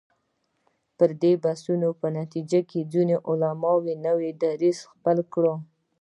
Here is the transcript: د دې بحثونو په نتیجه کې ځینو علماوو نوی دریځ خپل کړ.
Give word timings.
د 0.97 1.01
دې 1.21 1.33
بحثونو 1.43 1.89
په 2.01 2.07
نتیجه 2.19 2.59
کې 2.69 2.89
ځینو 2.93 3.15
علماوو 3.29 3.97
نوی 4.05 4.29
دریځ 4.43 4.77
خپل 4.91 5.17
کړ. 5.33 5.45